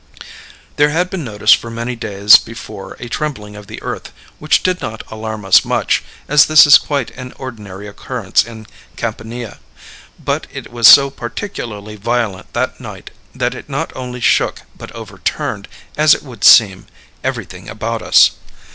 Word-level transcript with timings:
There 0.77 0.89
had 0.89 1.11
been 1.11 1.23
noticed 1.23 1.57
for 1.57 1.69
many 1.69 1.95
days 1.95 2.39
before 2.39 2.97
a 2.99 3.07
trembling 3.07 3.55
of 3.55 3.67
the 3.67 3.79
earth, 3.83 4.11
which 4.39 4.63
did 4.63 4.81
not 4.81 5.03
alarm 5.11 5.45
us 5.45 5.63
much, 5.63 6.03
as 6.27 6.47
this 6.47 6.65
is 6.65 6.79
quite 6.79 7.11
an 7.11 7.33
ordinary 7.37 7.87
occurrence 7.87 8.43
in 8.43 8.65
Campania, 8.95 9.59
but 10.17 10.47
it 10.51 10.71
was 10.71 10.87
so 10.87 11.11
particularly 11.11 11.97
violent 11.97 12.51
that 12.53 12.79
night 12.81 13.11
that 13.35 13.53
it 13.53 13.69
not 13.69 13.95
only 13.95 14.21
shook 14.21 14.63
but 14.75 14.91
overturned, 14.93 15.67
as 15.95 16.15
it 16.15 16.23
would 16.23 16.43
seem, 16.43 16.87
everything 17.23 17.69
about 17.69 18.01
us. 18.01 18.31